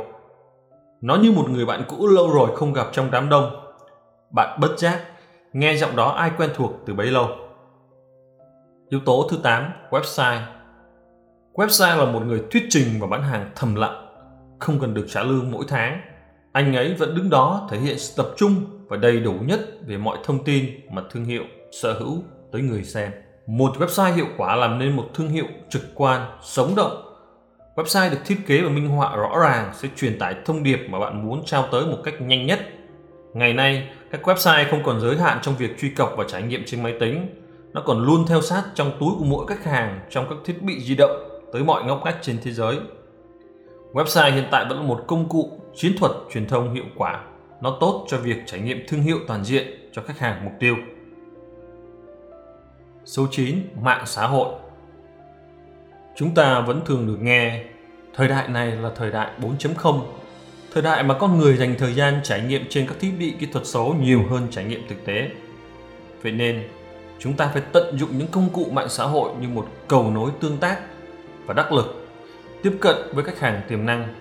Nó 1.02 1.16
như 1.16 1.32
một 1.32 1.50
người 1.50 1.66
bạn 1.66 1.84
cũ 1.88 2.08
lâu 2.08 2.34
rồi 2.34 2.56
không 2.56 2.74
gặp 2.74 2.88
trong 2.92 3.12
đám 3.12 3.30
đông. 3.30 3.52
Bạn 4.32 4.60
bất 4.60 4.80
giác 4.80 5.02
nghe 5.54 5.76
giọng 5.76 5.96
đó 5.96 6.10
ai 6.10 6.32
quen 6.38 6.50
thuộc 6.56 6.72
từ 6.86 6.94
bấy 6.94 7.08
lâu. 7.08 7.30
Yếu 8.90 9.00
tố 9.06 9.28
thứ 9.32 9.38
8, 9.44 9.72
website. 9.90 10.42
Website 11.54 11.98
là 11.98 12.06
một 12.06 12.20
người 12.26 12.44
thuyết 12.52 12.64
trình 12.70 12.88
và 13.00 13.08
bán 13.08 13.24
hàng 13.24 13.52
thầm 13.56 13.76
lặng, 13.76 14.13
không 14.64 14.80
cần 14.80 14.94
được 14.94 15.06
trả 15.10 15.24
lương 15.24 15.52
mỗi 15.52 15.66
tháng. 15.68 16.02
Anh 16.52 16.76
ấy 16.76 16.94
vẫn 16.94 17.16
đứng 17.16 17.30
đó 17.30 17.68
thể 17.72 17.78
hiện 17.80 18.00
sự 18.00 18.24
tập 18.24 18.30
trung 18.38 18.66
và 18.88 18.98
đầy 18.98 19.20
đủ 19.20 19.34
nhất 19.34 19.60
về 19.88 19.98
mọi 19.98 20.18
thông 20.24 20.44
tin 20.44 20.66
mà 20.92 21.02
thương 21.12 21.26
hiệu 21.26 21.44
sở 21.72 21.94
hữu 21.94 22.24
tới 22.52 22.62
người 22.62 22.84
xem. 22.84 23.12
Một 23.48 23.74
website 23.78 24.14
hiệu 24.14 24.26
quả 24.38 24.56
làm 24.56 24.80
nên 24.80 24.96
một 24.96 25.10
thương 25.14 25.30
hiệu 25.30 25.46
trực 25.70 25.82
quan, 25.96 26.22
sống 26.42 26.76
động. 26.76 27.04
Website 27.76 28.12
được 28.12 28.18
thiết 28.26 28.38
kế 28.48 28.62
và 28.62 28.70
minh 28.70 28.90
họa 28.90 29.16
rõ 29.16 29.40
ràng 29.44 29.72
sẽ 29.74 29.90
truyền 29.96 30.20
tải 30.20 30.36
thông 30.46 30.64
điệp 30.64 30.80
mà 30.90 31.00
bạn 31.00 31.28
muốn 31.28 31.46
trao 31.46 31.68
tới 31.72 31.86
một 31.86 31.98
cách 32.04 32.22
nhanh 32.22 32.46
nhất. 32.46 32.60
Ngày 33.34 33.54
nay, 33.54 33.90
các 34.12 34.28
website 34.28 34.66
không 34.72 34.84
còn 34.84 35.02
giới 35.02 35.18
hạn 35.18 35.40
trong 35.42 35.56
việc 35.58 35.80
truy 35.80 35.90
cập 35.90 36.10
và 36.18 36.24
trải 36.28 36.42
nghiệm 36.42 36.64
trên 36.66 36.84
máy 36.84 36.94
tính, 37.00 37.28
nó 37.74 37.82
còn 37.86 38.06
luôn 38.06 38.26
theo 38.28 38.42
sát 38.42 38.64
trong 38.76 38.92
túi 39.00 39.10
của 39.20 39.26
mỗi 39.26 39.48
khách 39.48 39.64
hàng 39.64 40.00
trong 40.10 40.26
các 40.30 40.38
thiết 40.46 40.62
bị 40.62 40.80
di 40.84 40.96
động 40.96 41.30
tới 41.54 41.64
mọi 41.64 41.84
ngóc 41.84 42.02
ngách 42.06 42.18
trên 42.22 42.38
thế 42.44 42.52
giới. 42.52 42.78
Website 43.94 44.34
hiện 44.34 44.46
tại 44.52 44.66
vẫn 44.70 44.78
là 44.78 44.84
một 44.84 45.04
công 45.08 45.30
cụ 45.30 45.60
chiến 45.76 45.92
thuật 46.00 46.12
truyền 46.34 46.48
thông 46.48 46.74
hiệu 46.74 46.84
quả. 46.96 47.24
Nó 47.62 47.78
tốt 47.80 48.06
cho 48.08 48.18
việc 48.18 48.38
trải 48.46 48.60
nghiệm 48.60 48.86
thương 48.88 49.02
hiệu 49.02 49.18
toàn 49.28 49.44
diện 49.44 49.90
cho 49.92 50.02
khách 50.02 50.20
hàng 50.20 50.46
mục 50.46 50.54
tiêu. 50.60 50.76
Số 53.06 53.28
9. 53.32 53.58
Mạng 53.82 54.04
xã 54.06 54.28
hội 54.28 54.56
Chúng 56.16 56.36
ta 56.36 56.60
vẫn 56.60 56.82
thường 56.86 57.08
được 57.08 57.18
nghe 57.22 57.64
thời 58.14 58.28
đại 58.28 58.48
này 58.48 58.72
là 58.72 58.92
thời 58.96 59.12
đại 59.12 59.32
4.0 59.60 60.02
thời 60.74 60.84
đại 60.84 61.04
mà 61.04 61.18
con 61.20 61.38
người 61.38 61.58
dành 61.58 61.76
thời 61.78 61.94
gian 61.94 62.20
trải 62.24 62.42
nghiệm 62.42 62.66
trên 62.70 62.88
các 62.88 62.96
thiết 63.00 63.12
bị 63.20 63.34
kỹ 63.40 63.46
thuật 63.46 63.66
số 63.66 63.96
nhiều 64.02 64.24
hơn 64.30 64.48
trải 64.52 64.64
nghiệm 64.64 64.88
thực 64.90 65.06
tế. 65.06 65.30
Vậy 66.22 66.32
nên, 66.32 66.70
chúng 67.20 67.34
ta 67.34 67.50
phải 67.54 67.62
tận 67.72 67.98
dụng 67.98 68.18
những 68.18 68.28
công 68.28 68.50
cụ 68.50 68.66
mạng 68.72 68.90
xã 68.90 69.04
hội 69.04 69.32
như 69.42 69.48
một 69.48 69.68
cầu 69.88 70.12
nối 70.12 70.32
tương 70.40 70.58
tác 70.58 70.80
và 71.46 71.54
đắc 71.54 71.72
lực, 71.72 72.03
tiếp 72.64 72.78
cận 72.82 72.96
với 73.14 73.24
khách 73.24 73.40
hàng 73.40 73.62
tiềm 73.68 73.86
năng, 73.86 74.14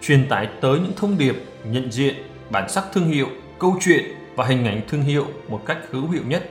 truyền 0.00 0.28
tải 0.28 0.48
tới 0.60 0.78
những 0.78 0.92
thông 0.96 1.18
điệp, 1.18 1.34
nhận 1.64 1.92
diện, 1.92 2.14
bản 2.50 2.68
sắc 2.68 2.84
thương 2.92 3.04
hiệu, 3.04 3.26
câu 3.58 3.76
chuyện 3.80 4.04
và 4.36 4.44
hình 4.44 4.66
ảnh 4.66 4.80
thương 4.88 5.02
hiệu 5.02 5.26
một 5.48 5.60
cách 5.66 5.78
hữu 5.90 6.08
hiệu 6.08 6.22
nhất. 6.26 6.50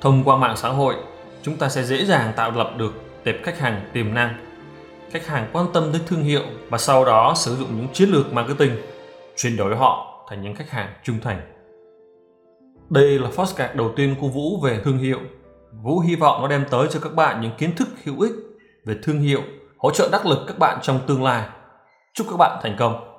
Thông 0.00 0.24
qua 0.24 0.36
mạng 0.36 0.56
xã 0.56 0.68
hội, 0.68 0.94
chúng 1.42 1.56
ta 1.56 1.68
sẽ 1.68 1.82
dễ 1.82 2.04
dàng 2.04 2.32
tạo 2.36 2.50
lập 2.50 2.74
được 2.78 2.92
tệp 3.24 3.36
khách 3.42 3.58
hàng 3.58 3.90
tiềm 3.92 4.14
năng 4.14 4.50
khách 5.10 5.26
hàng 5.26 5.50
quan 5.52 5.66
tâm 5.72 5.88
tới 5.92 6.00
thương 6.06 6.22
hiệu 6.22 6.42
và 6.68 6.78
sau 6.78 7.04
đó 7.04 7.34
sử 7.36 7.56
dụng 7.56 7.76
những 7.76 7.88
chiến 7.92 8.08
lược 8.08 8.32
marketing 8.32 8.72
chuyển 9.36 9.56
đổi 9.56 9.76
họ 9.76 10.24
thành 10.28 10.42
những 10.42 10.54
khách 10.54 10.70
hàng 10.70 10.94
trung 11.04 11.18
thành. 11.22 11.40
Đây 12.90 13.18
là 13.18 13.30
podcast 13.38 13.74
đầu 13.74 13.92
tiên 13.96 14.14
của 14.20 14.28
Vũ 14.28 14.60
về 14.60 14.80
thương 14.84 14.98
hiệu. 14.98 15.18
Vũ 15.82 16.00
hy 16.00 16.14
vọng 16.14 16.42
nó 16.42 16.48
đem 16.48 16.64
tới 16.70 16.88
cho 16.90 17.00
các 17.00 17.14
bạn 17.14 17.40
những 17.40 17.52
kiến 17.58 17.76
thức 17.76 17.88
hữu 18.04 18.20
ích 18.20 18.32
về 18.84 18.96
thương 19.02 19.20
hiệu, 19.20 19.42
hỗ 19.80 19.90
trợ 19.90 20.08
đắc 20.12 20.26
lực 20.26 20.38
các 20.46 20.58
bạn 20.58 20.78
trong 20.82 21.00
tương 21.06 21.24
lai. 21.24 21.44
Chúc 22.14 22.26
các 22.30 22.36
bạn 22.36 22.60
thành 22.62 22.76
công! 22.78 23.09